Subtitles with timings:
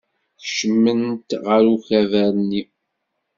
[0.41, 2.61] Kecment ɣer ukabar-nni.